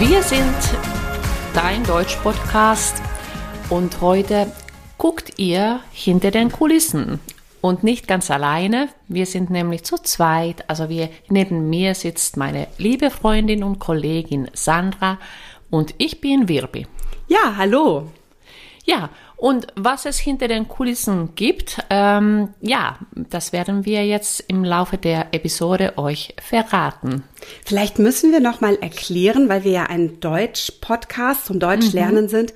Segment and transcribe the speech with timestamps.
[0.00, 0.56] Wir sind
[1.52, 3.02] dein Deutsch-Podcast
[3.68, 4.50] und heute
[4.96, 7.20] guckt ihr hinter den Kulissen
[7.60, 8.88] und nicht ganz alleine.
[9.08, 10.64] Wir sind nämlich zu zweit.
[10.70, 15.18] Also wir, neben mir sitzt meine liebe Freundin und Kollegin Sandra
[15.68, 16.86] und ich bin Wirbi.
[17.28, 18.10] Ja, hallo.
[18.86, 19.10] Ja,
[19.40, 24.98] und was es hinter den Kulissen gibt, ähm, ja, das werden wir jetzt im Laufe
[24.98, 27.24] der Episode euch verraten.
[27.64, 32.28] Vielleicht müssen wir noch mal erklären, weil wir ja ein Deutsch-Podcast zum Deutschlernen mhm.
[32.28, 32.54] sind.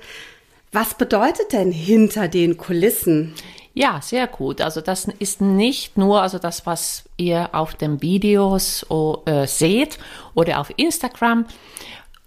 [0.71, 3.33] Was bedeutet denn hinter den Kulissen?
[3.73, 4.61] Ja, sehr gut.
[4.61, 9.97] Also das ist nicht nur also das, was ihr auf den Videos oh, äh, seht
[10.35, 11.47] oder auf Instagram,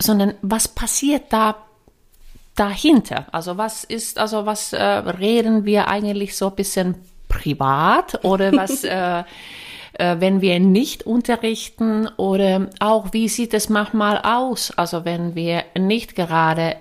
[0.02, 1.67] sondern was passiert da
[2.58, 3.26] dahinter?
[3.32, 6.94] Also was ist, also was äh, reden wir eigentlich so ein bisschen
[7.28, 9.24] privat oder was, äh,
[9.94, 14.72] äh, wenn wir nicht unterrichten oder auch wie sieht es manchmal aus?
[14.76, 16.76] Also wenn wir nicht gerade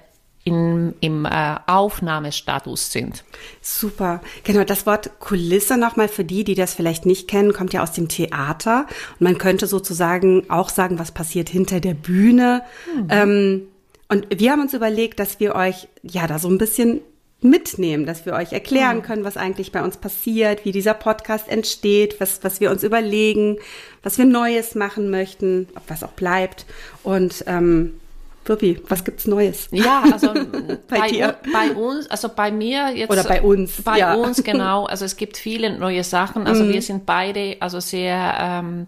[0.48, 3.26] in, im äh, Aufnahmestatus sind.
[3.62, 4.22] Super.
[4.46, 7.92] Genau, das Wort Kulisse nochmal für die, die das vielleicht nicht kennen, kommt ja aus
[7.92, 8.86] dem Theater.
[9.20, 12.62] Und man könnte sozusagen auch sagen, was passiert hinter der Bühne.
[12.96, 13.08] Mhm.
[13.10, 13.68] Ähm,
[14.10, 17.02] und wir haben uns überlegt, dass wir euch ja da so ein bisschen
[17.42, 22.20] mitnehmen, dass wir euch erklären können, was eigentlich bei uns passiert, wie dieser Podcast entsteht,
[22.20, 23.58] was, was wir uns überlegen,
[24.02, 26.66] was wir Neues machen möchten, ob was auch bleibt.
[27.04, 28.00] Und ähm,
[28.46, 29.68] Wirpi, was gibt's Neues?
[29.72, 30.34] Ja, also
[30.88, 31.36] bei, bei, dir?
[31.54, 33.12] bei uns, also bei mir jetzt.
[33.12, 33.82] Oder bei uns.
[33.84, 34.16] Bei ja.
[34.16, 34.86] uns, genau.
[34.88, 36.48] Also es gibt viele neue Sachen.
[36.48, 36.74] Also mhm.
[36.74, 38.88] wir sind beide also sehr ähm,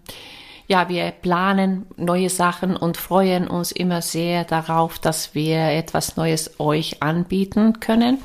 [0.70, 6.60] ja, wir planen neue Sachen und freuen uns immer sehr darauf, dass wir etwas Neues
[6.60, 8.18] euch anbieten können.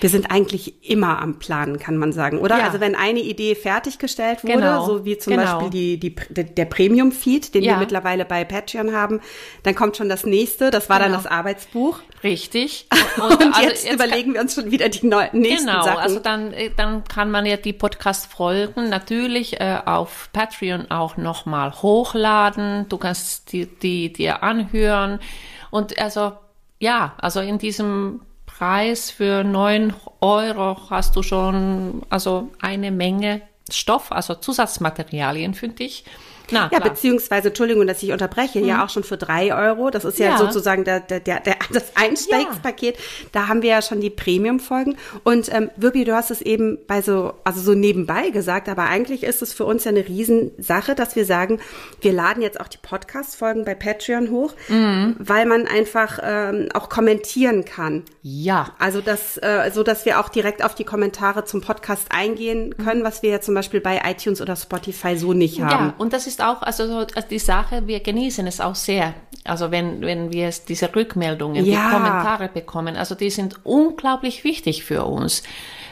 [0.00, 2.58] Wir sind eigentlich immer am Planen, kann man sagen, oder?
[2.58, 2.64] Ja.
[2.64, 4.84] Also wenn eine Idee fertiggestellt wurde, genau.
[4.84, 5.60] so wie zum genau.
[5.60, 7.74] Beispiel die, die, der Premium-Feed, den ja.
[7.74, 9.20] wir mittlerweile bei Patreon haben,
[9.62, 11.12] dann kommt schon das nächste, das war genau.
[11.12, 12.00] dann das Arbeitsbuch.
[12.24, 12.88] Richtig.
[13.16, 15.90] Und, und also jetzt, jetzt, überlegen wir uns schon wieder die neuen, nächsten genau, Sachen.
[15.90, 20.90] Genau, also dann, äh, dann kann man ja die Podcast folgen, natürlich äh, auf Patreon
[20.90, 25.20] auch nochmal hoch hochladen, du kannst die, die dir anhören.
[25.70, 26.32] Und also,
[26.78, 34.12] ja, also in diesem Preis für neun Euro hast du schon also eine Menge Stoff,
[34.12, 36.04] also Zusatzmaterialien für dich.
[36.50, 36.90] Na, ja, klar.
[36.90, 38.66] beziehungsweise, Entschuldigung, dass ich unterbreche, mhm.
[38.66, 39.90] ja auch schon für drei Euro.
[39.90, 40.38] Das ist ja, ja.
[40.38, 42.96] sozusagen der, der, der, der, das Einsteigspaket.
[42.96, 43.02] Ja.
[43.32, 44.96] Da haben wir ja schon die Premium-Folgen.
[45.24, 49.22] Und ähm, Wirbi, du hast es eben bei so, also so nebenbei gesagt, aber eigentlich
[49.22, 51.60] ist es für uns ja eine Riesensache, dass wir sagen,
[52.00, 55.16] wir laden jetzt auch die Podcast-Folgen bei Patreon hoch, mhm.
[55.18, 58.02] weil man einfach ähm, auch kommentieren kann.
[58.22, 58.74] Ja.
[58.78, 63.00] Also das, äh, so dass wir auch direkt auf die Kommentare zum Podcast eingehen können,
[63.00, 63.04] mhm.
[63.04, 65.86] was wir ja zum Beispiel bei iTunes oder Spotify so nicht haben.
[65.86, 69.14] Ja, und das ist auch, also so, also die Sache, wir genießen es auch sehr.
[69.44, 71.88] Also wenn, wenn wir diese Rückmeldungen, ja.
[71.88, 75.42] die Kommentare bekommen, also die sind unglaublich wichtig für uns.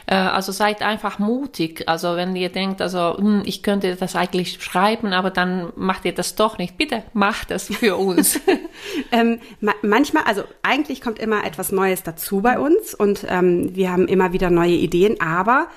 [0.05, 1.87] Äh, also seid einfach mutig.
[1.87, 6.13] Also wenn ihr denkt, also hm, ich könnte das eigentlich schreiben, aber dann macht ihr
[6.13, 6.77] das doch nicht.
[6.77, 8.39] Bitte macht das für uns.
[9.11, 13.91] ähm, ma manchmal, also eigentlich kommt immer etwas Neues dazu bei uns und ähm, wir
[13.91, 15.67] haben immer wieder neue Ideen, aber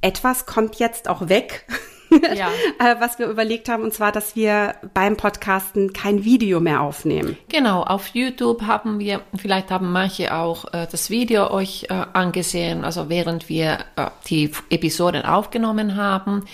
[0.00, 1.66] etwas kommt jetzt auch weg.
[2.34, 2.50] ja.
[2.78, 7.36] Äh, was wir überlegt haben, und zwar, dass wir beim Podcasten kein Video mehr aufnehmen.
[7.48, 12.84] Genau, auf YouTube haben wir, vielleicht haben manche auch äh, das Video euch äh, angesehen,
[12.84, 16.44] also während wir äh, die Episoden aufgenommen haben.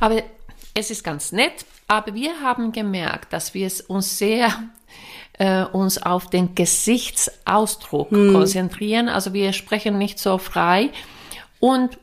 [0.00, 0.22] Aber
[0.74, 4.52] es ist ganz nett, aber wir haben gemerkt, dass wir es uns sehr
[5.38, 8.32] äh, uns auf den Gesichtsausdruck hm.
[8.32, 9.08] konzentrieren.
[9.08, 10.90] Also wir sprechen nicht so frei
[11.60, 11.98] und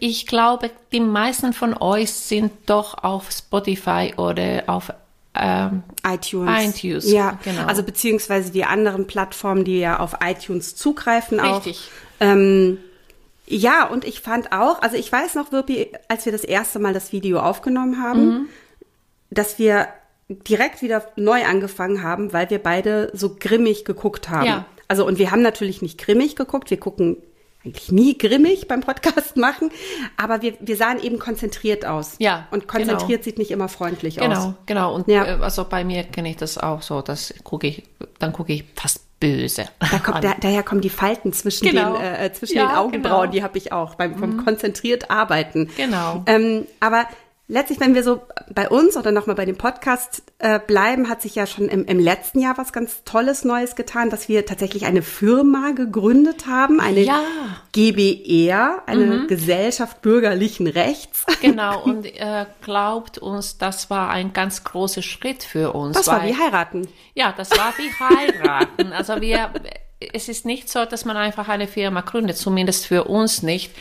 [0.00, 4.92] ich glaube, die meisten von euch sind doch auf Spotify oder auf
[5.34, 6.78] ähm, iTunes.
[6.80, 7.10] iTunes.
[7.10, 7.64] Ja, genau.
[7.66, 11.78] Also beziehungsweise die anderen Plattformen, die ja auf iTunes zugreifen Richtig.
[11.78, 12.26] auch.
[12.26, 12.78] Ähm,
[13.46, 16.92] ja, und ich fand auch, also ich weiß noch, Wirpi, als wir das erste Mal
[16.92, 18.48] das Video aufgenommen haben, mhm.
[19.30, 19.88] dass wir
[20.28, 24.46] direkt wieder neu angefangen haben, weil wir beide so grimmig geguckt haben.
[24.46, 24.66] Ja.
[24.88, 27.16] Also und wir haben natürlich nicht grimmig geguckt, wir gucken
[27.68, 29.70] eigentlich nie grimmig beim Podcast machen,
[30.16, 32.16] aber wir, wir sahen eben konzentriert aus.
[32.18, 32.48] Ja.
[32.50, 33.22] Und konzentriert genau.
[33.22, 34.44] sieht nicht immer freundlich genau, aus.
[34.44, 34.94] Genau, genau.
[34.94, 35.24] Und ja.
[35.24, 37.82] Äh, also bei mir kenne ich das auch so, dass gucke ich,
[38.18, 39.68] dann gucke ich fast böse.
[39.80, 41.96] Da kommt, da, daher kommen die Falten zwischen genau.
[41.96, 43.32] den, äh, zwischen ja, den Augenbrauen, genau.
[43.32, 44.44] die habe ich auch beim, beim mhm.
[44.44, 45.70] konzentriert arbeiten.
[45.76, 46.22] Genau.
[46.26, 47.06] Ähm, aber
[47.48, 48.22] letztlich, wenn wir so
[48.54, 51.98] bei uns oder nochmal bei dem Podcast äh, bleiben, hat sich ja schon im, im
[51.98, 57.00] letzten Jahr was ganz Tolles Neues getan, dass wir tatsächlich eine Firma gegründet haben, eine
[57.00, 57.22] Ja.
[57.72, 59.26] GBR, eine Mhm.
[59.28, 61.24] Gesellschaft bürgerlichen Rechts.
[61.40, 65.96] Genau, und äh, glaubt uns, das war ein ganz großer Schritt für uns.
[65.96, 66.88] Das war weil- wie heiraten.
[67.14, 68.92] Ja, das war wie heiraten.
[68.92, 69.50] Also wir,
[70.12, 73.72] es ist nicht so, dass man einfach eine Firma gründet, zumindest für uns nicht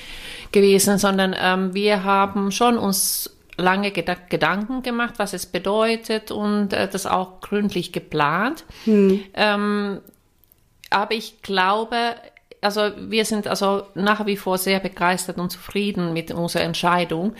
[0.51, 6.73] gewesen, sondern ähm, wir haben schon uns lange Geda Gedanken gemacht, was es bedeutet und
[6.73, 8.63] äh, das auch gründlich geplant.
[9.33, 9.99] Ähm,
[10.89, 12.15] aber ich glaube,
[12.61, 17.35] also wir sind also nach wie vor sehr begeistert und zufrieden mit unserer Entscheidung.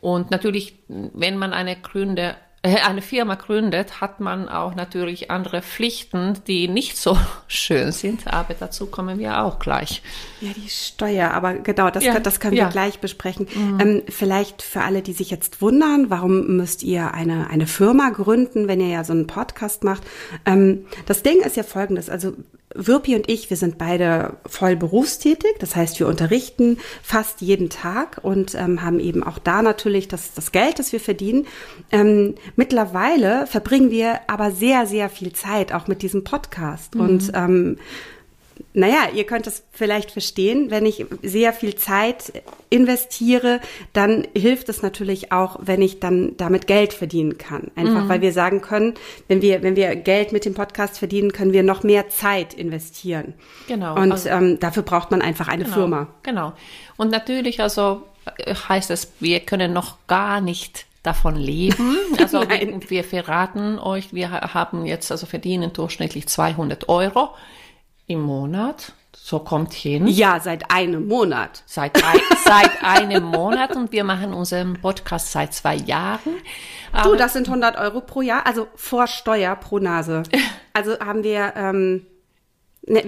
[0.00, 5.62] Und natürlich, wenn man eine Gründe, äh, eine Firma gründet, hat man auch natürlich andere
[5.62, 7.16] Pflichten, die nicht so
[7.46, 8.26] schön sind.
[8.26, 10.02] Aber dazu kommen wir auch gleich.
[10.40, 12.66] Ja, die Steuer, aber genau, das, Ja, kö- das können ja.
[12.66, 13.46] wir gleich besprechen.
[13.80, 18.66] Ähm, vielleicht für alle, die sich jetzt wundern, warum müsst ihr eine, eine Firma gründen,
[18.68, 20.02] wenn ihr ja so einen Podcast macht?
[20.44, 22.32] Ähm, das Ding ist ja folgendes, also
[22.74, 28.20] Wirpi und ich, wir sind beide voll berufstätig, das heißt, wir unterrichten fast jeden Tag
[28.22, 31.46] und ähm, haben eben auch da natürlich das, das Geld, das wir verdienen.
[31.90, 36.94] Ähm, mittlerweile verbringen wir aber sehr, sehr viel Zeit auch mit diesem Podcast.
[36.94, 37.78] Und ähm,
[38.74, 42.32] naja, ihr könnt es vielleicht verstehen, wenn ich sehr viel Zeit
[42.70, 43.60] investiere,
[43.92, 47.70] dann hilft es natürlich auch, wenn ich dann damit Geld verdienen kann.
[47.76, 48.94] Einfach weil wir sagen können,
[49.26, 53.34] wenn wir, wenn wir Geld mit dem Podcast verdienen, können wir noch mehr Zeit investieren.
[53.66, 56.06] Genau, Und also- ähm, dafür braucht man einfach eine Genau, Firma.
[56.22, 56.52] Genau.
[56.96, 58.02] Und natürlich, also
[58.38, 61.96] äh, heißt es, wir können noch gar nicht davon leben.
[62.20, 67.30] Also wir, wir verraten euch, wir ha- haben jetzt, also verdienen durchschnittlich 200 Euro
[68.08, 68.92] im Monat.
[69.14, 70.06] So kommt hin.
[70.06, 71.62] Ja, seit einem Monat.
[71.66, 76.36] Seit, ein, seit einem Monat und wir machen unseren Podcast seit zwei Jahren.
[77.04, 80.22] Du, das sind 100 Euro pro Jahr, also vor Steuer pro Nase.
[80.74, 82.06] Also haben wir, ähm,
[82.86, 83.02] ne,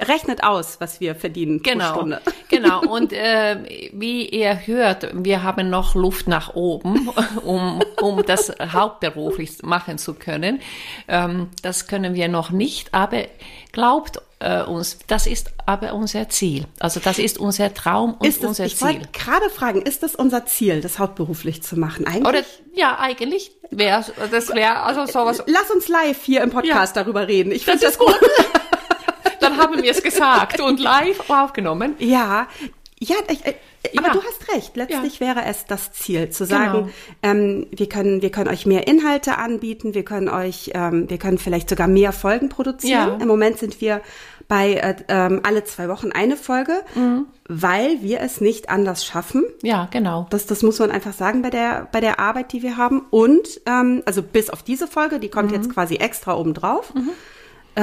[0.00, 2.20] rechnet aus, was wir verdienen pro Genau, Stunde.
[2.48, 2.80] genau.
[2.80, 7.08] Und äh, wie ihr hört, wir haben noch Luft nach oben,
[7.44, 10.60] um, um das hauptberuflich machen zu können.
[11.06, 13.26] Ähm, das können wir noch nicht, aber
[13.70, 16.66] glaubt äh, uns, das ist aber unser Ziel.
[16.78, 18.86] Also das ist unser Traum und Ist es, unser ich Ziel.
[18.88, 22.06] wollte gerade fragen, ist das unser Ziel, das hauptberuflich zu machen?
[22.06, 22.26] Eigentlich?
[22.26, 22.42] Oder
[22.74, 25.42] ja, eigentlich wäre das wäre also sowas.
[25.46, 27.50] Lass uns live hier im Podcast darüber reden.
[27.52, 28.14] Ich finde Das das, gut.
[29.40, 31.94] Dann haben wir es gesagt und live aufgenommen.
[31.98, 32.48] Ja,
[33.00, 33.54] ja, ich, äh,
[33.98, 34.12] aber Ja.
[34.14, 34.76] du hast recht.
[34.76, 36.56] Letztlich wäre es das Ziel, zu Genau.
[36.58, 36.92] sagen,
[37.22, 41.36] ähm, wir können, wir können euch mehr Inhalte anbieten, wir können euch, ähm, wir können
[41.38, 43.08] vielleicht sogar mehr Folgen produzieren.
[43.08, 43.16] Ja.
[43.20, 44.00] Im Moment sind wir
[44.48, 47.26] bei äh, ähm, alle zwei Wochen eine Folge, Mhm.
[47.48, 49.44] weil wir es nicht anders schaffen.
[49.62, 50.26] Ja, genau.
[50.30, 53.06] Das, das muss man einfach sagen bei der, bei der Arbeit, die wir haben.
[53.10, 56.92] Und, ähm, also bis auf diese Folge, die kommt jetzt quasi extra obendrauf.
[57.76, 57.80] Äh,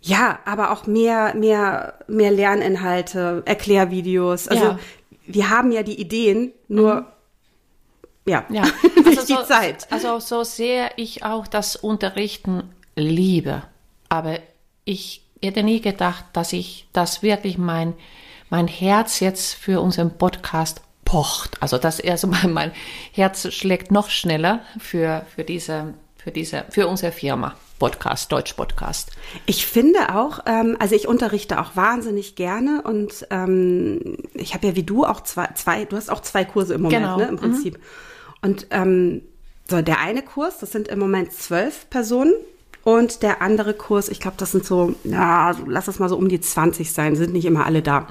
[0.00, 4.46] ja, aber auch mehr, mehr, mehr Lerninhalte, Erklärvideos.
[4.48, 4.78] Also Ja.
[5.26, 7.06] wir haben ja die Ideen, nur
[8.26, 8.62] ja, Ja,
[9.04, 9.88] nicht also die so, Zeit.
[9.90, 12.62] Also so sehr ich auch das Unterrichten
[12.94, 13.62] liebe,
[14.08, 14.38] aber
[14.84, 17.94] ich hätte nie gedacht, dass ich, dass wirklich mein,
[18.50, 21.62] mein Herz jetzt für unseren Podcast pocht.
[21.62, 22.72] Also dass also mein, mein
[23.12, 27.54] Herz schlägt noch schneller für, für diese, für diese, für unsere Firma.
[27.78, 29.12] Podcast, Deutsch Podcast.
[29.46, 34.74] Ich finde auch, ähm, also ich unterrichte auch wahnsinnig gerne und ähm, ich habe ja
[34.74, 37.16] wie du auch zwei, zwei, du hast auch zwei Kurse im Moment, Genau.
[37.18, 37.78] ne, im Prinzip.
[38.42, 39.22] Und ähm,
[39.70, 42.32] so der eine Kurs, das sind im Moment zwölf Personen
[42.88, 46.30] und der andere Kurs, ich glaube, das sind so, ja, lass es mal so um
[46.30, 48.06] die 20 sein, sind nicht immer alle da.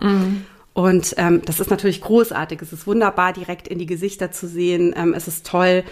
[0.74, 2.62] Und ähm, das ist natürlich großartig.
[2.62, 4.94] Es ist wunderbar, direkt in die Gesichter zu sehen.
[4.96, 5.84] Ähm, es ist toll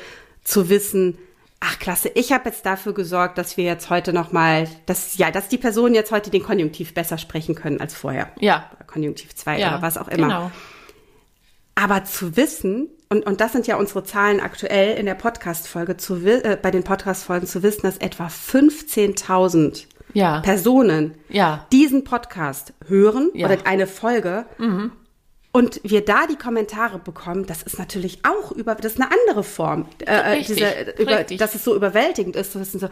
[0.43, 1.17] zu wissen,
[1.59, 5.31] ach klasse, ich habe jetzt dafür gesorgt, dass wir jetzt heute noch mal, dass ja,
[5.31, 8.33] dass die Personen jetzt heute den Konjunktiv besser sprechen können als vorher.
[8.39, 8.69] Ja.
[8.85, 10.27] Konjunktiv 2 Ja, oder was auch immer.
[10.27, 10.51] Genau.
[11.73, 16.15] Aber zu wissen, und, und das sind ja unsere Zahlen aktuell in der Podcast-Folge, zu,
[16.25, 20.39] äh, bei den Podcast-Folgen zu wissen, dass etwa 15.000 Ja.
[20.41, 21.65] Personen Ja.
[21.71, 23.47] diesen Podcast hören Ja.
[23.47, 24.45] oder eine Folge
[25.51, 29.43] und wir da die Kommentare bekommen, das ist natürlich auch über, das ist eine andere
[29.43, 31.37] Form, äh, äh, Richtig, diese, über, richtig.
[31.39, 32.89] dass es so überwältigend ist, wissen so,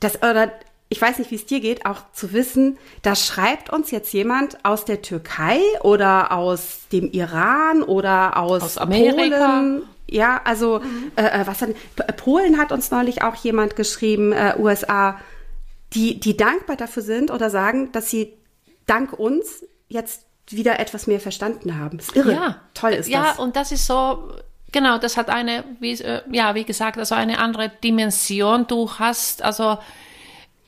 [0.00, 0.52] das oder
[0.90, 4.64] ich weiß nicht, wie es dir geht, auch zu wissen, da schreibt uns jetzt jemand
[4.64, 9.46] aus der Türkei oder aus dem Iran oder aus, Aus Amerika.
[9.46, 9.82] Polen.
[10.10, 10.80] Ja, also
[11.16, 11.70] äh, äh, was hat,
[12.16, 15.20] Polen hat uns neulich auch jemand geschrieben, äh, USA,
[15.92, 18.32] die, die dankbar dafür sind oder sagen, dass sie
[18.86, 21.98] dank uns jetzt wieder etwas mehr verstanden haben.
[21.98, 22.32] Ist irre.
[22.32, 23.38] Ja, Toll ist ja, das.
[23.38, 24.32] und das ist so,
[24.72, 28.66] genau, das hat eine, wie, äh, ja, wie gesagt, also eine andere Dimension.
[28.66, 29.76] Du hast also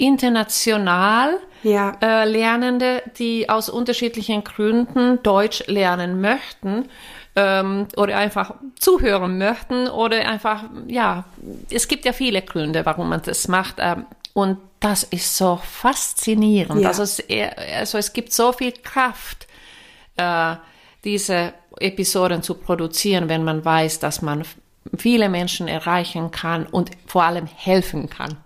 [0.00, 1.96] international Ja.
[2.00, 6.88] äh, Lernende, die aus unterschiedlichen Gründen Deutsch lernen möchten
[7.36, 11.24] ähm, oder einfach zuhören möchten oder einfach, ja,
[11.70, 13.76] es gibt ja viele Gründe, warum man das macht.
[13.78, 16.80] Ähm, und das ist so faszinierend.
[16.80, 16.88] Ja.
[16.88, 17.22] Also, es,
[17.78, 19.46] also es gibt so viel Kraft,
[20.16, 20.56] äh,
[21.04, 24.44] diese Episoden zu produzieren, wenn man weiß, dass man
[24.96, 28.38] viele Menschen erreichen kann und vor allem helfen kann.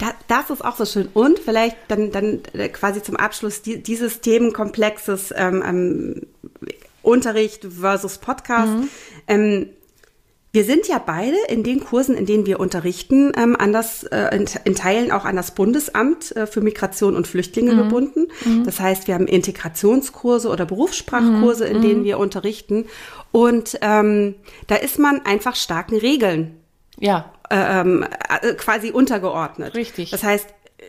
[0.00, 1.08] Da, das ist auch so schön.
[1.12, 6.26] Und vielleicht dann, dann äh, quasi zum Abschluss die, dieses Themenkomplexes ähm, ähm,
[7.02, 8.72] Unterricht versus Podcast.
[9.28, 9.68] Ähm,
[10.52, 14.34] wir sind ja beide in den Kursen, in denen wir unterrichten, ähm, an das, äh,
[14.34, 18.26] in, in Teilen auch an das Bundesamt äh, für Migration und Flüchtlinge gebunden.
[18.64, 22.86] Das heißt, wir haben Integrationskurse oder Berufssprachkurse, in denen wir unterrichten.
[23.30, 24.34] Und ähm,
[24.66, 26.56] da ist man einfach starken Regeln
[26.98, 28.04] Ja, ähm,
[28.42, 29.74] äh, quasi untergeordnet.
[29.74, 30.10] Richtig.
[30.10, 30.46] Das heißt,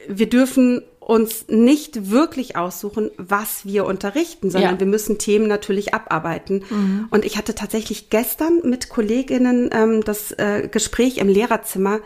[0.07, 4.79] wir dürfen uns nicht wirklich aussuchen, was wir unterrichten, sondern Ja.
[4.79, 6.63] wir müssen Themen natürlich abarbeiten.
[7.09, 11.99] Und ich hatte tatsächlich gestern mit Kolleginnen ähm, das äh, Gespräch im Lehrerzimmer,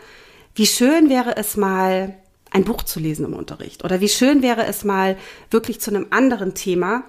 [0.54, 2.14] wie schön wäre es mal,
[2.50, 5.16] ein Buch zu lesen im Unterricht oder wie schön wäre es mal,
[5.50, 7.04] wirklich zu einem anderen Thema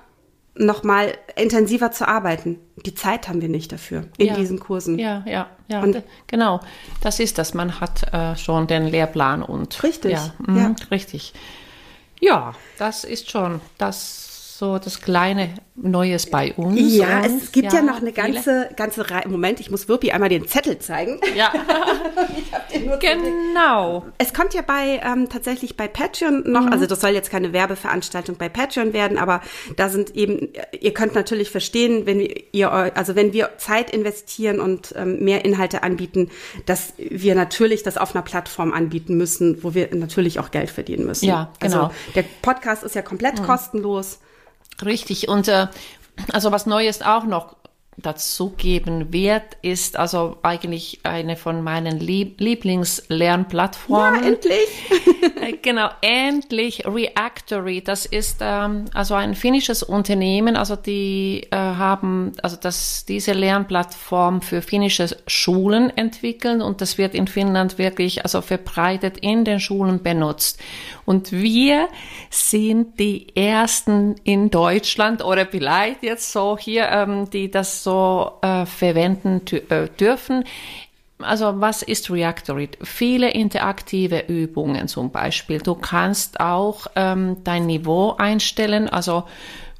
[0.57, 2.59] noch mal intensiver zu arbeiten.
[2.85, 4.33] Die Zeit haben wir nicht dafür in Ja.
[4.35, 4.97] diesen Kursen.
[4.99, 6.59] Ja, ja, ja, Und- genau.
[7.01, 7.53] Das ist das.
[7.53, 10.75] Man hat äh, schon den Lehrplan und Richtig, ja, mhm, ja.
[10.91, 11.33] richtig.
[12.19, 14.26] Ja, das ist schon das
[14.57, 16.95] so das kleine Neues bei uns.
[16.95, 19.27] Ja, und, es gibt ja, noch eine viele- ganze, ganze Reihe.
[19.27, 21.19] Moment, ich muss Wirpi einmal den Zettel zeigen.
[21.35, 21.53] Ja,
[22.99, 24.05] genau.
[24.17, 28.37] Es kommt ja bei ähm, tatsächlich bei Patreon noch, also das soll jetzt keine Werbeveranstaltung
[28.37, 29.41] bei Patreon werden, aber
[29.75, 34.59] da sind eben, ihr könnt natürlich verstehen, wenn wir, ihr, also wenn wir Zeit investieren
[34.59, 36.31] und ähm, mehr Inhalte anbieten,
[36.65, 41.05] dass wir natürlich das auf einer Plattform anbieten müssen, wo wir natürlich auch Geld verdienen
[41.05, 41.25] müssen.
[41.25, 41.83] Ja, genau.
[41.83, 44.19] Also der Podcast ist ja komplett kostenlos.
[44.86, 45.27] Richtig.
[45.27, 45.67] Und äh,
[46.31, 47.55] also was Neues auch noch
[47.98, 54.24] dazu geben wird, ist also eigentlich eine von meinen Lieb Lieblingslernplattformen.
[54.24, 54.68] Ja, endlich.
[55.62, 57.82] Genau, endlich Reactory.
[57.82, 64.42] Das ist ähm, also ein finnisches Unternehmen, also die äh, haben also das diese Lernplattform
[64.42, 70.04] für finnische Schulen entwickelt und das wird in Finnland wirklich also verbreitet in den Schulen
[70.04, 70.60] benutzt.
[71.06, 71.88] Und wir
[72.30, 78.65] sind die ersten in Deutschland oder vielleicht jetzt so hier, ähm, die das so äh,
[78.65, 80.44] verwenden äh, dürfen.
[81.20, 82.70] Also was ist Reactory?
[82.84, 85.60] Viele interaktive Übungen zum Beispiel.
[85.60, 88.89] Du kannst auch ähm, dein Niveau einstellen.
[88.89, 89.24] Also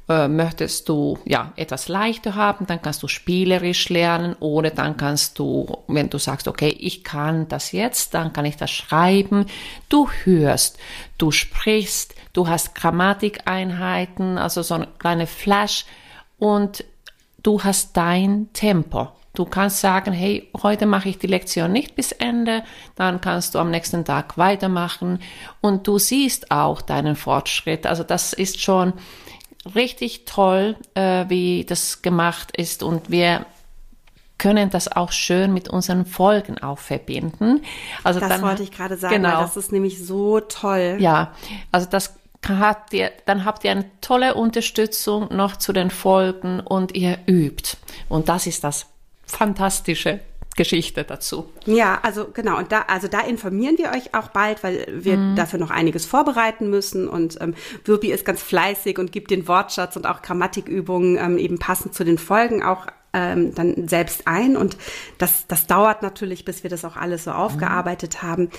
[0.08, 5.38] äh, möchtest du ja etwas leichter haben, dann kannst du spielerisch lernen oder dann kannst
[5.38, 9.44] du, wenn du sagst, okay, ich kann das jetzt, dann kann ich das schreiben.
[9.90, 10.78] Du hörst,
[11.18, 15.84] du sprichst, du hast Grammatikeinheiten, also so eine kleine Flash
[16.38, 16.84] und
[17.48, 19.08] du hast dein Tempo.
[19.32, 22.62] Du kannst sagen, hey, heute mache ich die Lektion nicht bis Ende,
[22.94, 25.20] dann kannst du am nächsten Tag weitermachen
[25.62, 27.86] und du siehst auch deinen Fortschritt.
[27.86, 28.92] Also das ist schon
[29.74, 33.46] richtig toll, äh, wie das gemacht ist und wir
[34.36, 37.62] können das auch schön mit unseren Folgen auch verbinden.
[38.04, 39.36] Also Das dann, wollte ich gerade sagen, Genau.
[39.36, 40.96] weil das ist nämlich so toll.
[41.00, 41.32] Ja,
[41.72, 46.94] also das habt ihr, dann habt ihr eine tolle Unterstützung noch zu den Folgen und
[46.94, 47.76] ihr übt.
[48.08, 48.86] Und das ist das
[49.26, 50.20] fantastische
[50.56, 51.48] Geschichte dazu.
[51.66, 55.36] Ja, also genau, und da, also da informieren wir euch auch bald, weil wir Mhm.
[55.36, 57.08] dafür noch einiges vorbereiten müssen.
[57.08, 57.54] Und ähm,
[57.84, 62.04] Wirpi ist ganz fleißig und gibt den Wortschatz und auch Grammatikübungen ähm, eben passend zu
[62.04, 64.56] den Folgen auch ähm, dann selbst ein.
[64.56, 64.76] Und
[65.18, 68.50] das, das dauert natürlich, bis wir das auch alles so aufgearbeitet haben.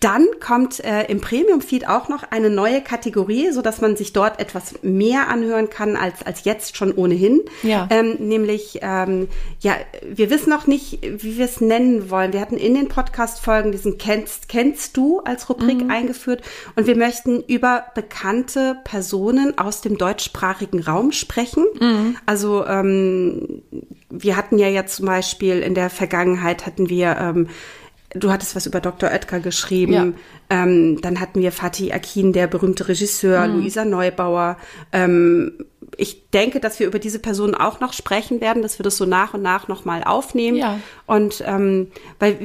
[0.00, 4.38] Dann kommt äh, im Premium-Feed auch noch eine neue Kategorie, so dass man sich dort
[4.38, 7.40] etwas mehr anhören kann als, als jetzt schon ohnehin.
[7.64, 7.88] Ja.
[7.90, 9.28] Ähm, nämlich, ähm,
[9.60, 9.74] ja,
[10.08, 12.32] wir wissen noch nicht, wie wir es nennen wollen.
[12.32, 16.42] Wir hatten in den Podcast-Folgen diesen Kennst, Kennst du als Rubrik eingeführt
[16.76, 21.64] und wir möchten über bekannte Personen aus dem deutschsprachigen Raum sprechen.
[22.26, 23.62] Also ähm,
[24.10, 27.48] wir hatten ja jetzt zum Beispiel in der Vergangenheit hatten wir ähm,
[28.10, 29.10] Du hattest was über Dr.
[29.10, 29.92] Oetker geschrieben.
[29.92, 30.06] Ja.
[30.50, 34.56] Ähm, dann hatten wir Fatih Akin, der berühmte Regisseur, Luisa Neubauer.
[34.92, 35.52] Ähm,
[35.98, 39.04] ich denke, dass wir über diese Personen auch noch sprechen werden, dass wir das so
[39.04, 40.56] nach und nach nochmal aufnehmen.
[40.56, 40.78] Ja.
[41.06, 41.88] Und ähm,
[42.18, 42.38] weil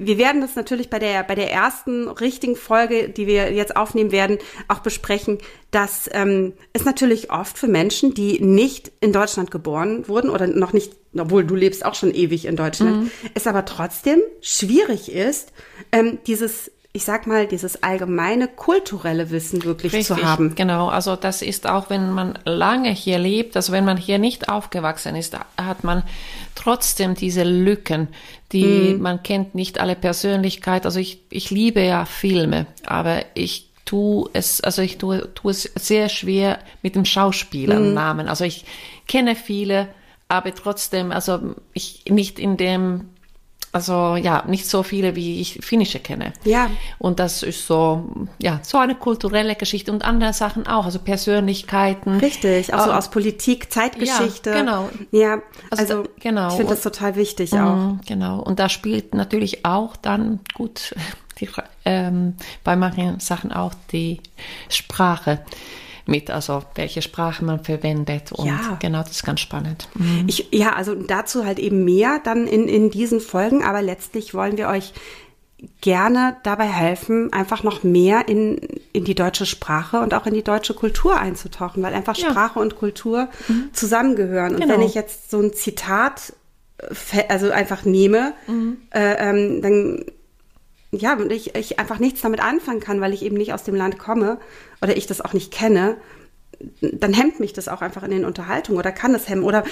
[0.00, 4.12] wir werden das natürlich bei der, bei der ersten richtigen Folge, die wir jetzt aufnehmen
[4.12, 5.38] werden, auch besprechen,
[5.72, 10.72] dass ähm, es natürlich oft für Menschen, die nicht in Deutschland geboren wurden oder noch
[10.72, 13.10] nicht, obwohl du lebst auch schon ewig in Deutschland, mhm.
[13.34, 15.52] es aber trotzdem schwierig ist,
[15.90, 20.56] ähm, dieses ich sag mal, dieses allgemeine kulturelle Wissen wirklich Richtig, zu haben.
[20.56, 24.48] Genau, also das ist auch, wenn man lange hier lebt, also wenn man hier nicht
[24.48, 26.02] aufgewachsen ist, hat man
[26.56, 28.08] trotzdem diese Lücken,
[28.50, 29.00] die hm.
[29.00, 30.86] man kennt nicht alle Persönlichkeit.
[30.86, 35.70] Also ich, ich liebe ja Filme, aber ich tue es, also ich tue, tue es
[35.76, 38.26] sehr schwer mit dem Schauspielernamen.
[38.26, 38.28] Hm.
[38.28, 38.64] Also ich
[39.06, 39.86] kenne viele,
[40.26, 43.10] aber trotzdem, also ich nicht in dem
[43.72, 46.32] also ja, nicht so viele, wie ich Finnische kenne.
[46.44, 46.70] Ja.
[46.98, 48.08] Und das ist so,
[48.40, 52.18] ja, so eine kulturelle Geschichte und andere Sachen auch, also Persönlichkeiten.
[52.18, 54.50] Richtig, auch so aus Politik, Zeitgeschichte.
[54.50, 54.88] Ja, genau.
[55.10, 56.48] Ja, also, also genau.
[56.48, 57.76] Ich finde das total wichtig auch.
[57.76, 58.40] Mhm, genau.
[58.40, 60.94] Und da spielt natürlich auch dann gut
[61.40, 61.48] die,
[61.84, 62.34] ähm,
[62.64, 64.20] bei manchen Sachen auch die
[64.68, 65.40] Sprache
[66.08, 68.32] mit, also welche Sprache man verwendet.
[68.32, 68.78] Und ja.
[68.80, 69.88] genau, das ist ganz spannend.
[69.94, 70.24] Mhm.
[70.26, 74.56] Ich, ja, also dazu halt eben mehr dann in, in diesen Folgen, aber letztlich wollen
[74.56, 74.94] wir euch
[75.80, 78.58] gerne dabei helfen, einfach noch mehr in,
[78.92, 82.30] in die deutsche Sprache und auch in die deutsche Kultur einzutauchen, weil einfach ja.
[82.30, 83.70] Sprache und Kultur mhm.
[83.72, 84.54] zusammengehören.
[84.54, 84.74] Und genau.
[84.74, 86.32] wenn ich jetzt so ein Zitat
[86.78, 88.78] äh, also einfach nehme, mhm.
[88.94, 90.04] äh, ähm, dann
[90.90, 93.98] ja, ich, ich einfach nichts damit anfangen kann, weil ich eben nicht aus dem Land
[93.98, 94.38] komme
[94.80, 95.96] oder ich das auch nicht kenne,
[96.80, 99.44] dann hemmt mich das auch einfach in den Unterhaltungen oder kann das hemmen.
[99.44, 99.62] Oder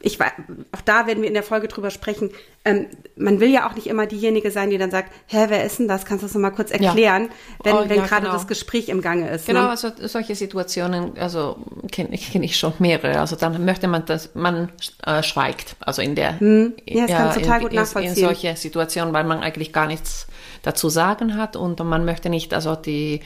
[0.00, 2.30] ich auch da werden wir in der Folge drüber sprechen.
[2.64, 5.78] Ähm, man will ja auch nicht immer diejenige sein, die dann sagt, hä, wer ist
[5.78, 6.04] denn das?
[6.06, 7.64] Kannst du das mal kurz erklären, ja.
[7.64, 8.32] wenn, oh, wenn ja, gerade genau.
[8.32, 9.46] das Gespräch im Gange ist.
[9.46, 9.70] Genau, ne?
[9.70, 11.58] also solche Situationen, also
[11.92, 13.20] kenne kenn ich schon mehrere.
[13.20, 14.70] Also dann möchte man, dass man
[15.04, 15.76] äh, schweigt.
[15.80, 16.74] Also in der, hm.
[16.86, 18.14] ja, das kann total in, gut nachvollziehen.
[18.14, 20.26] In solche Situationen, weil man eigentlich gar nichts
[20.62, 23.20] dazu sagen hat und man möchte nicht, also die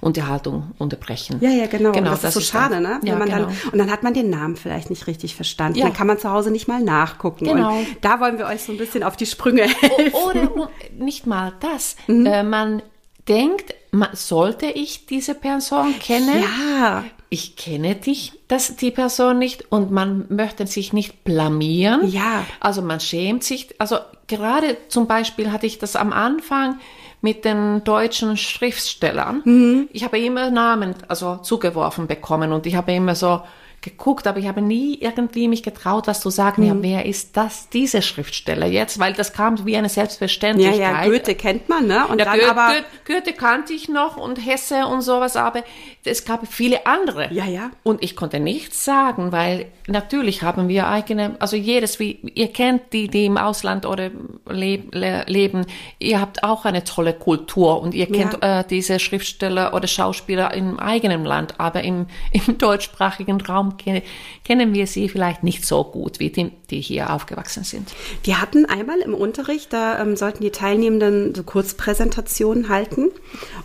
[0.00, 1.38] Unterhaltung unterbrechen.
[1.40, 1.92] Ja, ja, genau.
[1.92, 3.00] genau das, das ist so ist schade, ne?
[3.02, 3.26] Ja, genau.
[3.26, 5.78] dann, und dann hat man den Namen vielleicht nicht richtig verstanden.
[5.78, 5.86] Ja.
[5.86, 7.46] Dann kann man zu Hause nicht mal nachgucken.
[7.46, 7.78] Genau.
[7.78, 10.12] Und da wollen wir euch so ein bisschen auf die Sprünge helfen.
[10.28, 11.96] Oder nicht mal das.
[12.06, 12.26] Mhm.
[12.26, 12.82] Äh, man
[13.28, 16.42] denkt, man, sollte ich diese Person kennen?
[16.42, 17.04] Ja.
[17.28, 22.08] Ich kenne dich, das, die Person nicht und man möchte sich nicht blamieren.
[22.08, 22.46] Ja.
[22.60, 23.74] Also man schämt sich.
[23.78, 23.98] Also
[24.28, 26.78] gerade zum Beispiel hatte ich das am Anfang,
[27.26, 29.42] mit den deutschen Schriftstellern.
[29.44, 29.88] Mhm.
[29.90, 33.42] Ich habe immer Namen also zugeworfen bekommen und ich habe immer so
[33.80, 36.62] geguckt, aber ich habe nie irgendwie mich getraut, was zu sagen.
[36.62, 36.68] Mhm.
[36.68, 38.98] Ja, wer ist das, diese Schriftsteller jetzt?
[38.98, 40.78] Weil das kam wie eine Selbstverständlichkeit.
[40.78, 42.06] Ja, ja, Goethe kennt man, ne?
[42.08, 42.72] Und ja, dann Goethe, aber
[43.06, 45.62] Goethe kannte ich noch und Hesse und sowas, aber
[46.04, 47.32] es gab viele andere.
[47.32, 47.70] Ja, ja.
[47.82, 52.92] Und ich konnte nichts sagen, weil natürlich haben wir eigene, also jedes, wie ihr kennt
[52.92, 54.10] die, die im Ausland oder
[54.48, 55.66] leb, le, leben,
[55.98, 58.60] ihr habt auch eine tolle Kultur und ihr kennt ja.
[58.60, 64.86] äh, diese Schriftsteller oder Schauspieler im eigenen Land, aber im, im deutschsprachigen Raum kennen wir
[64.86, 67.92] sie vielleicht nicht so gut wie die, die hier aufgewachsen sind.
[68.22, 73.10] Wir hatten einmal im Unterricht, da ähm, sollten die Teilnehmenden so Kurzpräsentationen halten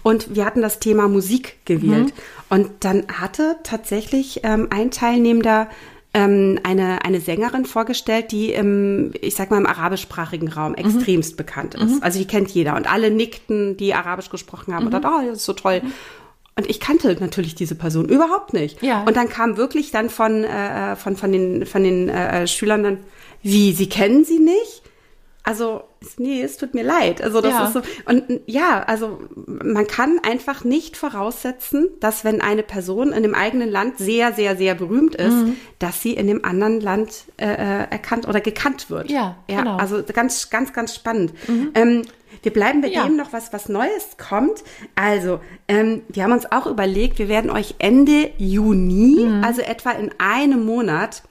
[0.04, 2.08] und wir hatten das Thema Musik gewählt.
[2.08, 2.12] Mhm.
[2.50, 5.69] Und dann hatte tatsächlich ähm, ein Teilnehmender
[6.13, 10.78] ähm, eine, eine Sängerin vorgestellt, die im, ich sag mal, im arabischsprachigen Raum mhm.
[10.78, 11.95] extremst bekannt ist.
[11.95, 12.04] Mhm.
[12.04, 12.76] Also die kennt jeder.
[12.76, 14.93] Und alle nickten, die arabisch gesprochen haben mhm.
[14.93, 15.82] und dachten, oh, das ist so toll.
[15.84, 15.93] Mhm.
[16.62, 18.84] Und ich kannte natürlich diese Person überhaupt nicht.
[18.84, 19.04] Ja.
[19.04, 23.00] Und dann kam wirklich dann von, äh, von, von den, von den äh, Schülern dann,
[23.41, 24.84] wie, Sie kennen sie nicht?
[25.41, 25.82] Also,
[26.17, 27.24] nee, es tut mir leid.
[27.24, 27.65] Also, das ja.
[27.65, 27.82] ist so.
[28.06, 33.71] Und ja, also, man kann einfach nicht voraussetzen, dass wenn eine Person in dem eigenen
[33.71, 35.58] Land sehr, sehr, sehr berühmt ist, mhm.
[35.80, 39.10] dass sie in dem anderen Land äh, äh erkannt oder gekannt wird.
[39.10, 39.78] Ja, ja genau.
[39.78, 41.34] Also, ganz, ganz, ganz spannend.
[41.47, 41.71] Mhm.
[41.74, 42.02] Ähm,
[42.43, 43.04] wir bleiben bei ja.
[43.04, 44.63] dem noch was, was Neues kommt.
[44.95, 49.43] Also, ähm, wir haben uns auch überlegt, wir werden euch Ende Juni, mhm.
[49.43, 51.23] also etwa in einem Monat,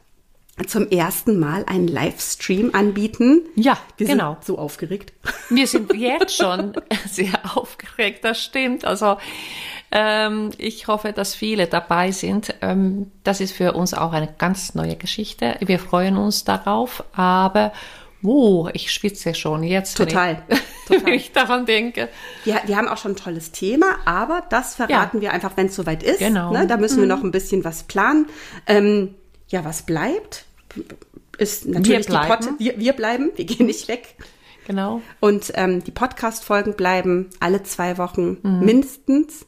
[0.66, 3.42] zum ersten Mal einen Livestream anbieten.
[3.55, 4.35] Ja, wir genau.
[4.35, 5.12] Sind so aufgeregt.
[5.49, 6.75] Wir sind jetzt schon
[7.07, 8.85] sehr aufgeregt, das stimmt.
[8.85, 9.16] Also
[9.90, 12.55] ähm, ich hoffe, dass viele dabei sind.
[12.61, 15.57] Ähm, das ist für uns auch eine ganz neue Geschichte.
[15.61, 17.73] Wir freuen uns darauf, aber
[18.22, 19.96] Oh, ich schwitze schon jetzt.
[19.96, 20.42] Total.
[20.48, 21.06] Wenn ich, total.
[21.06, 22.09] wenn ich daran denke.
[22.44, 25.22] Wir, wir haben auch schon ein tolles Thema, aber das verraten ja.
[25.22, 26.18] wir einfach, wenn es soweit ist.
[26.18, 26.52] Genau.
[26.52, 26.66] Ne?
[26.66, 27.02] Da müssen mhm.
[27.02, 28.26] wir noch ein bisschen was planen.
[28.66, 29.14] Ähm,
[29.48, 30.46] ja, was bleibt,
[31.38, 34.16] ist natürlich wir die Pod wir, wir bleiben, wir gehen nicht weg.
[34.66, 35.00] Genau.
[35.20, 38.64] Und ähm, die Podcast-Folgen bleiben alle zwei Wochen mhm.
[38.64, 39.46] mindestens.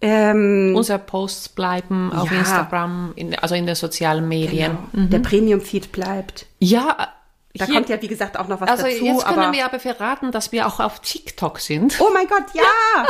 [0.00, 2.38] Ähm, Unsere Posts bleiben auf ja.
[2.38, 4.76] Instagram, in, also in den sozialen Medien.
[4.92, 5.04] Genau.
[5.04, 5.10] Mhm.
[5.10, 6.46] Der Premium-Feed bleibt.
[6.58, 7.14] Ja,
[7.58, 9.04] Da kommt ja, wie gesagt, auch noch was Also dazu.
[9.04, 11.96] jetzt können wir aber verraten, dass wir auch auf TikTok sind.
[12.00, 12.62] Oh mein Gott, ja!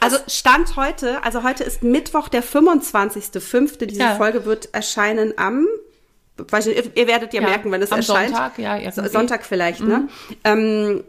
[0.00, 3.86] Also Stand heute, also heute ist Mittwoch, der 25.05.
[3.86, 4.14] Diese Ja.
[4.16, 5.66] Folge wird erscheinen am,
[6.36, 8.30] weiß nicht, ihr, werdet ja, Ja, merken, wenn es am erscheint.
[8.30, 9.00] Sonntag, ja, irgendwie.
[9.02, 9.08] Mhm.
[9.08, 10.08] Sonntag vielleicht, ne?
[10.42, 11.04] Ähm,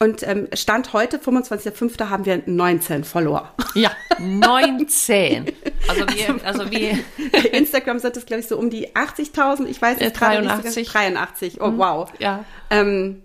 [0.00, 2.08] und ähm, Stand heute, 25.05.
[2.10, 3.54] haben wir 19 Follower.
[3.74, 5.52] Ja, 19.
[5.88, 6.98] Also wir, also wir,
[7.32, 9.66] Bei Instagram sind es, glaube ich, so um die 80.000.
[9.66, 10.50] Ich weiß Äh, es gerade nicht.
[10.50, 10.92] so 83.
[10.92, 10.92] ganz.
[10.92, 11.60] 83.
[11.60, 12.12] Oh, wow.
[12.18, 13.22] ja, Ähm,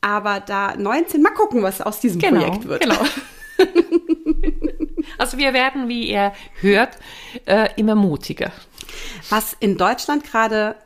[0.00, 2.82] aber da 19, mal gucken, was aus diesem genau, Projekt wird.
[2.82, 3.00] genau.
[5.18, 6.96] Also wir werden, wie ihr hört,
[7.46, 8.50] äh, immer mutiger.
[9.30, 10.76] Was in Deutschland gerade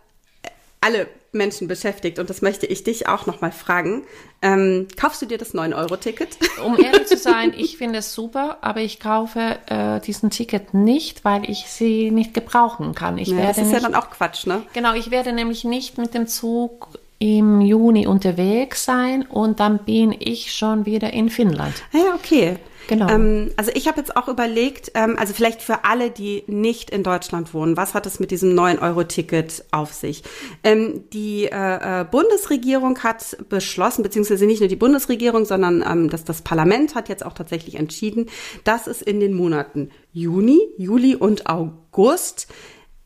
[0.80, 4.04] alle Menschen beschäftigt, und das möchte ich dich auch nochmal fragen,
[4.40, 6.38] ähm, kaufst du dir das 9-Euro-Ticket?
[6.64, 11.24] Um ehrlich zu sein, ich finde es super, aber ich kaufe äh, diesen Ticket nicht,
[11.24, 13.18] weil ich sie nicht gebrauchen kann.
[13.18, 14.62] Ich Ja, das werde ist ja nicht, dann auch Quatsch, ne?
[14.72, 20.14] genau, ich werde nämlich nicht mit dem Zug im Juni unterwegs sein und dann bin
[20.18, 21.74] ich schon wieder in Finnland.
[21.92, 22.56] Ah Ja, okay.
[22.88, 23.08] Genau.
[23.10, 27.02] Ähm, also ich habe jetzt auch überlegt, ähm, also vielleicht für alle, die nicht in
[27.02, 30.22] Deutschland wohnen, was hat es mit diesem 9-Euro-Ticket auf sich?
[30.64, 36.24] Ähm, die äh, äh, Bundesregierung hat beschlossen, beziehungsweise nicht nur die Bundesregierung, sondern ähm, das,
[36.24, 38.30] das Parlament hat jetzt auch tatsächlich entschieden,
[38.64, 42.48] dass es in den Monaten Juni, Juli und August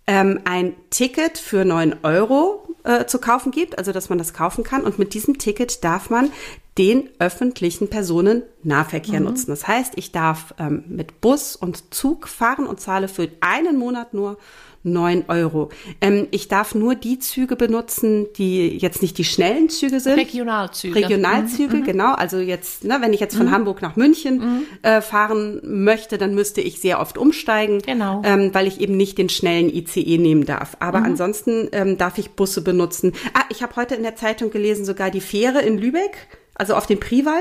[0.06, 4.64] ähm, ein Ticket für 9 Euro äh, zu kaufen gibt, also dass man das kaufen
[4.64, 4.82] kann.
[4.82, 6.30] Und mit diesem Ticket darf man
[6.78, 9.50] den öffentlichen Personennahverkehr nutzen.
[9.50, 14.14] Das heißt, ich darf ähm, mit Bus und Zug fahren und zahle für einen Monat
[14.14, 14.38] nur
[14.84, 15.68] 9 Euro.
[16.00, 20.18] Ähm, ich darf nur die Züge benutzen, die jetzt nicht die schnellen Züge sind.
[20.18, 20.94] Regionalzüge.
[20.96, 22.14] Regionalzüge, genau.
[22.14, 26.60] Also jetzt, ne, wenn ich jetzt von Hamburg nach München äh, fahren möchte, dann müsste
[26.60, 28.22] ich sehr oft umsteigen, Genau.
[28.24, 30.76] ähm, weil ich eben nicht den schnellen ICE nehmen darf.
[30.80, 33.12] Aber ansonsten ähm, darf ich Busse benutzen.
[33.34, 36.16] Ah, ich habe heute in der Zeitung gelesen, sogar die Fähre in Lübeck,
[36.54, 37.40] also auf dem Prival.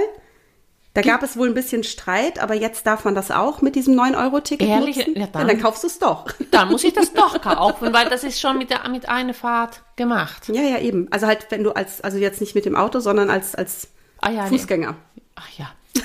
[0.93, 3.97] Da gab es wohl ein bisschen Streit, aber jetzt darf man das auch mit diesem
[3.97, 4.97] 9-Euro-Ticket Ehrlich?
[4.97, 5.13] nutzen.
[5.15, 6.25] Ja, Ja, dann- dann kaufst du es doch.
[6.51, 9.83] Dann muss ich das doch kaufen, weil das ist schon mit, der, mit einer Fahrt
[9.95, 10.49] gemacht.
[10.49, 11.07] Ja, ja, eben.
[11.11, 13.87] Also halt, wenn du als, also jetzt nicht mit dem Auto, sondern als, als
[14.19, 14.49] Ah ja, nee.
[14.49, 14.95] Fußgänger.
[15.35, 15.71] Ach ja.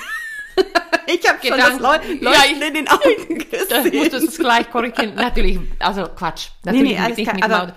[1.09, 3.97] Ich habe schon das Leu Ja, ich- in den Augen gesehen.
[3.97, 5.15] musst du es gleich korrigieren.
[5.15, 6.49] Natürlich, also Quatsch.
[6.65, 7.73] Natürlich nee, alles nicht klar, mit dem Auto.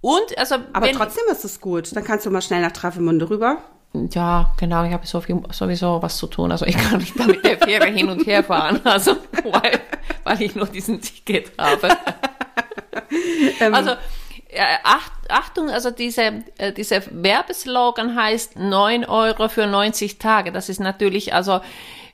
[0.00, 1.94] Und, also, Aber trotzdem ist es gut.
[1.94, 3.58] Dann kannst du mal schnell nach Travemünde rüber.
[3.94, 6.50] Ja, genau, ich habe so viel, sowieso was zu tun.
[6.50, 9.80] Also ich kann nicht da mit der Fähre hin und her fahren, also weil,
[10.24, 11.88] weil ich nur diesen Ticket habe.
[13.60, 13.74] Ähm.
[13.74, 13.92] also
[14.84, 20.52] Acht, Achtung, also diese, äh, dieser Werbeslogan heißt 9 Euro für 90 Tage.
[20.52, 21.60] Das ist natürlich, also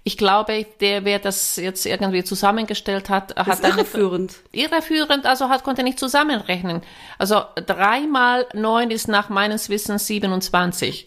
[0.08, 4.36] ich glaube, der, wer das jetzt irgendwie zusammengestellt hat, Das hat ist eine irreführend.
[4.52, 6.80] irreführend, also hat, konnte nicht zusammenrechnen.
[7.18, 11.06] Also drei mal neun ist nach meines Wissens 27.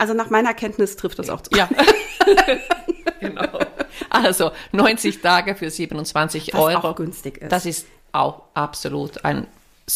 [0.00, 1.56] Also nach meiner Kenntnis trifft das auch zu.
[1.56, 1.68] Ja.
[3.20, 3.60] genau.
[4.10, 6.88] Also 90 Tage für 27 Was Euro.
[6.88, 7.52] auch günstig ist.
[7.52, 9.46] Das ist auch absolut ein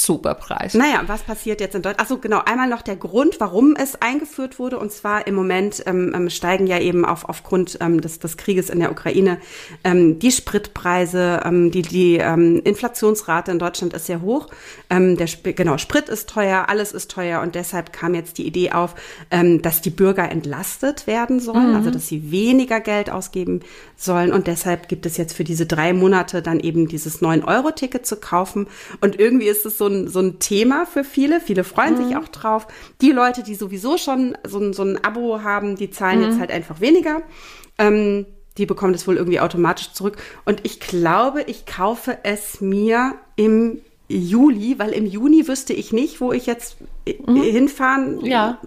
[0.04, 0.74] super Preis.
[0.74, 2.00] Naja, was passiert jetzt in Deutschland?
[2.00, 2.42] Achso, genau.
[2.44, 4.78] Einmal noch der Grund, warum es eingeführt wurde.
[4.78, 8.68] Und zwar im Moment ähm, ähm, steigen ja eben auf, aufgrund ähm, des, des Krieges
[8.68, 9.38] in der Ukraine
[9.84, 14.48] ähm, die Spritpreise, ähm, die, die ähm, Inflationsrate in Deutschland ist sehr hoch.
[14.90, 17.40] Ähm, der, Sp- genau, Sprit ist teuer, alles ist teuer.
[17.40, 18.94] Und deshalb kam jetzt die Idee auf,
[19.30, 23.60] ähm, dass die Bürger entlastet werden sollen, also dass sie weniger Geld ausgeben
[23.96, 24.32] sollen.
[24.32, 28.66] Und deshalb gibt es jetzt für diese drei Monate dann eben dieses 9-Euro-Ticket zu kaufen.
[29.00, 31.40] Und irgendwie ist es so ein, so ein Thema für viele.
[31.40, 32.66] Viele freuen sich auch drauf.
[33.00, 36.50] Die Leute, die sowieso schon so ein, so ein Abo haben, die zahlen jetzt halt
[36.50, 37.22] einfach weniger.
[37.78, 38.26] Ähm,
[38.58, 40.16] die bekommen das wohl irgendwie automatisch zurück.
[40.44, 46.20] Und ich glaube, ich kaufe es mir im Juli, weil im Juni wüsste ich nicht,
[46.20, 48.24] wo ich jetzt äh, hinfahren.
[48.24, 48.58] Ja.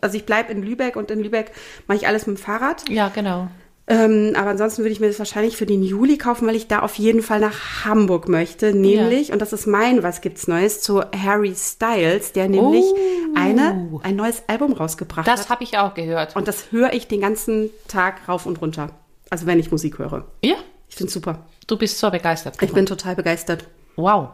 [0.00, 1.52] Also ich bleibe in Lübeck und in Lübeck
[1.86, 2.88] mache ich alles mit dem Fahrrad.
[2.88, 3.48] Ja, genau.
[3.90, 6.80] Ähm, aber ansonsten würde ich mir das wahrscheinlich für den Juli kaufen, weil ich da
[6.80, 8.74] auf jeden Fall nach Hamburg möchte.
[8.74, 12.96] Nämlich, und das ist mein Was gibt's Neues, zu Harry Styles, der nämlich Oh.
[13.34, 15.48] eine, ein neues Album rausgebracht Das hat.
[15.50, 16.36] habe ich auch gehört.
[16.36, 18.90] Und das höre ich den ganzen Tag rauf und runter.
[19.30, 20.26] Also wenn ich Musik höre.
[20.44, 20.56] ja,
[20.88, 21.46] Ich finde super.
[21.66, 22.56] du bist so begeistert.
[22.62, 23.64] Ich bin total begeistert.
[23.96, 24.28] wow.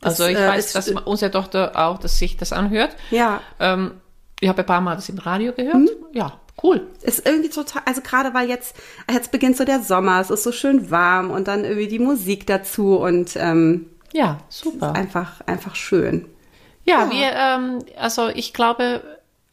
[0.00, 2.94] Das, Also ich äh, weiß, ist- dass unsere Tochter auch, dass sich das anhört.
[3.10, 3.92] Ja, Ähm,
[4.40, 5.76] ich habe ein paar Mal das im Radio gehört.
[5.76, 5.88] Mhm.
[6.12, 6.86] Ja, cool.
[7.02, 8.76] ist irgendwie total, also gerade weil jetzt,
[9.12, 12.46] jetzt beginnt so der Sommer, es ist so schön warm und dann irgendwie die Musik
[12.46, 14.94] dazu und ähm, Ja, super.
[14.94, 16.26] einfach, einfach schön.
[16.84, 19.02] Ja, wir, ähm, also ich glaube,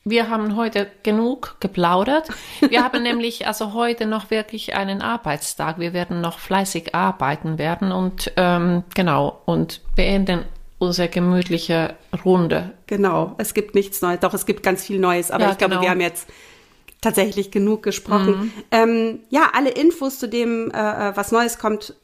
[0.03, 2.27] wir haben heute genug geplaudert.
[2.67, 5.79] Wir haben nämlich also heute noch wirklich einen Arbeitstag.
[5.79, 10.43] Wir werden noch fleißig arbeiten werden und ähm, genau und beenden
[10.79, 11.93] unsere gemütliche
[12.25, 12.71] Runde.
[12.87, 14.19] Genau, es gibt nichts Neues.
[14.21, 15.83] Doch, es gibt ganz viel Neues, aber Ja, ich glaube, genau.
[15.83, 16.27] wir haben jetzt
[17.01, 18.53] tatsächlich genug gesprochen.
[18.71, 21.95] Ähm, ja, alle Infos zu dem, äh, äh, was Neues kommt,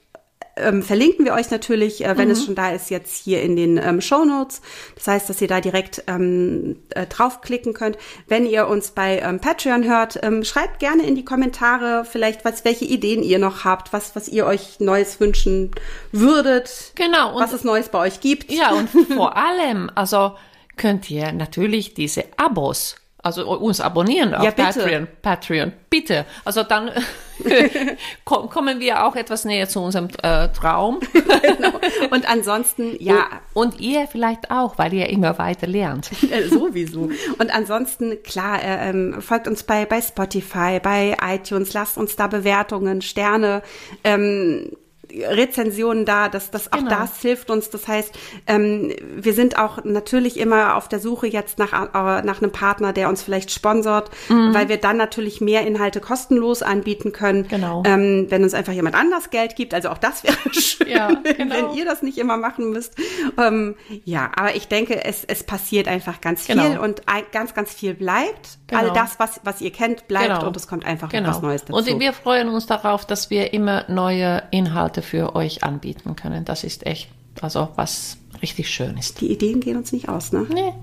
[0.59, 3.77] ähm, verlinken wir euch natürlich, äh, wenn es schon da ist, jetzt hier in den
[3.77, 4.61] ähm, Show Notes.
[4.95, 7.97] Das heißt, dass ihr da direkt ähm, äh, draufklicken könnt.
[8.27, 12.65] Wenn ihr uns bei ähm, Patreon hört, ähm, schreibt gerne in die Kommentare vielleicht, was,
[12.65, 15.71] welche Ideen ihr noch habt, was, was ihr euch Neues wünschen
[16.11, 17.35] würdet, Genau.
[17.35, 18.51] Und was es Neues bei euch gibt.
[18.51, 20.35] Ja, und vor allem, also
[20.75, 22.95] könnt ihr natürlich diese Abos,
[23.27, 24.51] also uns abonnieren auf Ja.
[24.51, 25.07] Patreon.
[25.21, 26.25] Patreon, bitte.
[26.45, 26.89] Also dann
[28.25, 30.99] ko- kommen wir auch etwas näher zu unserem äh, Traum.
[32.11, 36.09] Und ansonsten, ja, Und ihr vielleicht auch, weil ihr immer weiter lernt.
[36.31, 37.09] Äh, sowieso.
[37.37, 42.27] Und ansonsten, klar, äh, ähm, folgt uns bei, bei Spotify, bei iTunes, lasst uns da
[42.27, 43.61] Bewertungen, Sterne,
[44.03, 44.71] ähm,
[45.25, 46.89] Rezensionen da, das, das auch Genau.
[46.89, 47.69] das hilft uns.
[47.69, 48.13] Das heißt,
[48.47, 52.93] ähm, wir sind auch natürlich immer auf der Suche jetzt nach, äh, nach einem Partner,
[52.93, 54.53] der uns vielleicht sponsort, Mhm.
[54.53, 57.47] weil wir dann natürlich mehr Inhalte kostenlos anbieten können.
[57.47, 57.83] Genau.
[57.85, 61.35] Ähm, wenn uns einfach jemand anders Geld gibt, also auch das wäre schön, Ja, wenn,
[61.37, 61.55] genau.
[61.55, 62.95] wenn ihr das nicht immer machen müsst.
[63.37, 63.75] Ähm,
[64.05, 66.83] ja, aber ich denke, es, es passiert einfach ganz viel Genau.
[66.83, 68.57] und ein, ganz, ganz viel bleibt.
[68.67, 68.81] Genau.
[68.81, 70.47] All das, was, was ihr kennt, bleibt Genau.
[70.47, 71.29] und es kommt einfach Genau.
[71.29, 71.73] noch was Neues dazu.
[71.93, 76.45] Und wir freuen uns darauf, dass wir immer neue Inhalte für euch anbieten können.
[76.45, 77.09] Das ist echt,
[77.41, 79.21] also was richtig schön ist.
[79.21, 80.45] Die Ideen gehen uns nicht aus, ne?
[80.53, 80.73] Nee.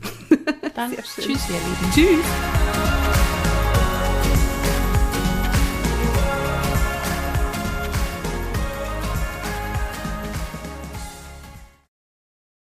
[0.74, 1.92] Dann tschüss, ihr Lieben.
[1.94, 3.39] Tschüss.